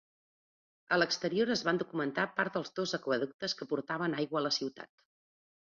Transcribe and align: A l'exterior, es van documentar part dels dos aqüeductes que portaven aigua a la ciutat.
A 0.95 0.97
l'exterior, 0.97 1.51
es 1.57 1.61
van 1.67 1.81
documentar 1.83 2.25
part 2.39 2.57
dels 2.59 2.73
dos 2.81 2.95
aqüeductes 3.01 3.57
que 3.61 3.71
portaven 3.75 4.19
aigua 4.25 4.43
a 4.43 4.47
la 4.51 4.57
ciutat. 4.61 4.95